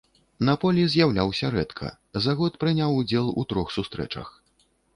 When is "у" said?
3.43-3.47